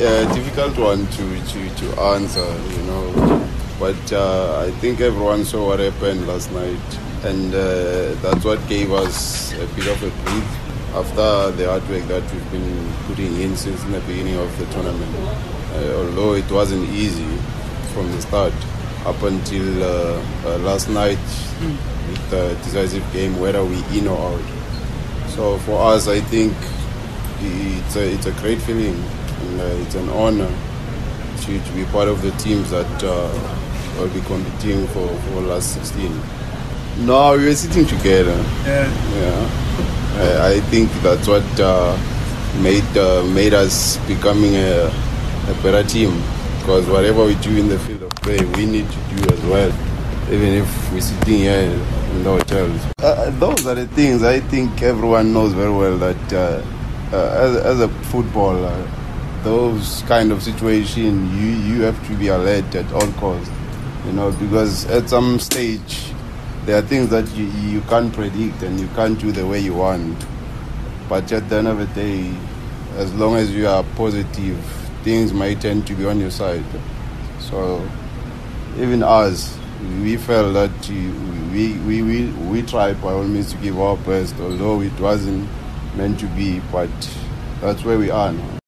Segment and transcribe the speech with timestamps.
[0.00, 3.46] a difficult one to, to, to answer, you know.
[3.78, 8.92] But uh, I think everyone saw what happened last night, and uh, that's what gave
[8.92, 10.44] us a bit of a breathe
[10.94, 15.14] after the hard work that we've been putting in since the beginning of the tournament.
[15.16, 17.36] Uh, although it wasn't easy
[17.92, 18.54] from the start
[19.04, 21.18] up until uh, uh, last night
[22.08, 25.28] with the decisive game, whether we in or out.
[25.28, 26.54] So for us, I think
[27.40, 29.02] it's a, it's a great feeling
[29.40, 30.50] and uh, it's an honor
[31.42, 35.74] to, to be part of the teams that uh, will be competing for, for last
[35.74, 36.20] 16.
[37.06, 38.36] No, we were sitting together.
[38.64, 38.88] Yeah.
[39.14, 41.96] Yeah, I, I think that's what uh,
[42.62, 44.86] made uh, made us becoming a,
[45.48, 46.10] a better team.
[46.58, 49.68] Because whatever we do in the field of play, we need to do as well,
[50.30, 51.58] even if we're sitting here
[52.12, 52.80] in the hotels.
[52.98, 56.62] Uh, those are the things I think everyone knows very well that uh,
[57.16, 58.76] uh, as, as a footballer,
[59.42, 63.50] those kind of situation you you have to be alert at all costs.
[64.06, 66.12] You know, because at some stage
[66.66, 69.74] there are things that you, you can't predict and you can't do the way you
[69.74, 70.26] want.
[71.08, 72.32] But at the end of the day,
[72.96, 74.58] as long as you are positive,
[75.02, 76.64] things might tend to be on your side.
[77.40, 77.86] So
[78.76, 79.58] even us,
[80.02, 80.88] we felt that
[81.52, 85.48] we, we, we, we tried by all means to give our best, although it wasn't
[85.96, 86.90] meant to be, but
[87.60, 88.50] that's where we are now.